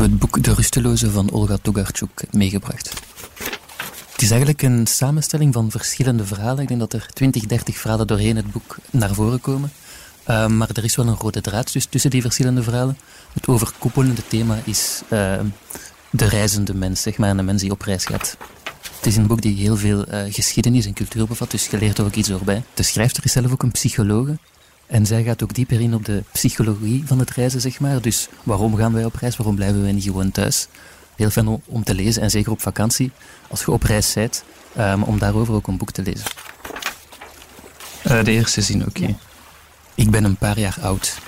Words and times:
heb 0.00 0.10
het 0.10 0.18
boek 0.18 0.42
De 0.42 0.54
Rusteloze 0.54 1.10
van 1.10 1.30
Olga 1.30 1.56
Tokarczuk 1.62 2.24
meegebracht. 2.30 2.90
Het 4.12 4.22
is 4.22 4.28
eigenlijk 4.30 4.62
een 4.62 4.86
samenstelling 4.86 5.52
van 5.52 5.70
verschillende 5.70 6.24
verhalen. 6.24 6.62
Ik 6.62 6.68
denk 6.68 6.80
dat 6.80 6.92
er 6.92 7.06
20, 7.12 7.46
30 7.46 7.78
verhalen 7.78 8.06
doorheen 8.06 8.36
het 8.36 8.52
boek 8.52 8.76
naar 8.90 9.14
voren 9.14 9.40
komen. 9.40 9.72
Uh, 10.28 10.46
maar 10.46 10.68
er 10.72 10.84
is 10.84 10.96
wel 10.96 11.06
een 11.06 11.16
rode 11.16 11.40
draad 11.40 11.72
dus 11.72 11.84
tussen 11.84 12.10
die 12.10 12.22
verschillende 12.22 12.62
verhalen. 12.62 12.98
Het 13.32 13.46
overkoepelende 13.46 14.26
thema 14.26 14.58
is 14.64 15.02
uh, 15.10 15.34
de 16.10 16.26
reizende 16.26 16.74
mens, 16.74 17.02
zeg 17.02 17.16
maar, 17.16 17.30
een 17.30 17.44
mens 17.44 17.62
die 17.62 17.70
op 17.70 17.82
reis 17.82 18.04
gaat. 18.04 18.36
Het 18.96 19.06
is 19.06 19.16
een 19.16 19.26
boek 19.26 19.42
die 19.42 19.56
heel 19.56 19.76
veel 19.76 20.08
uh, 20.08 20.22
geschiedenis 20.28 20.86
en 20.86 20.94
cultuur 20.94 21.26
bevat, 21.26 21.50
dus 21.50 21.66
je 21.66 21.78
leert 21.78 21.98
er 21.98 22.04
ook 22.04 22.14
iets 22.14 22.28
doorbij. 22.28 22.62
De 22.74 22.82
schrijfster 22.82 23.24
is 23.24 23.32
zelf 23.32 23.52
ook 23.52 23.62
een 23.62 23.70
psychologe. 23.70 24.38
En 24.86 25.06
zij 25.06 25.22
gaat 25.22 25.42
ook 25.42 25.54
dieper 25.54 25.80
in 25.80 25.94
op 25.94 26.04
de 26.04 26.22
psychologie 26.32 27.02
van 27.06 27.18
het 27.18 27.30
reizen, 27.30 27.60
zeg 27.60 27.80
maar. 27.80 28.00
Dus 28.00 28.28
waarom 28.42 28.76
gaan 28.76 28.92
wij 28.92 29.04
op 29.04 29.14
reis? 29.14 29.36
Waarom 29.36 29.54
blijven 29.54 29.82
wij 29.82 29.92
niet 29.92 30.04
gewoon 30.04 30.30
thuis? 30.30 30.68
Heel 31.16 31.30
fijn 31.30 31.60
om, 31.64 31.84
te 31.84 31.94
lezen, 31.94 32.22
en 32.22 32.30
zeker 32.30 32.52
op 32.52 32.60
vakantie, 32.60 33.10
als 33.48 33.60
je 33.60 33.70
op 33.70 33.82
reis 33.82 34.12
bent, 34.12 34.44
um, 34.78 35.02
om 35.02 35.18
daarover 35.18 35.54
ook 35.54 35.66
een 35.66 35.76
boek 35.76 35.90
te 35.90 36.02
lezen. 36.02 36.26
Uh, 38.06 38.24
de 38.24 38.30
eerste 38.30 38.60
zin, 38.60 38.80
oké. 38.86 38.88
Okay. 38.88 39.08
Ja. 39.08 39.14
Ik 39.94 40.10
ben 40.10 40.24
een 40.24 40.36
paar 40.36 40.58
jaar 40.58 40.76
oud. 40.82 41.18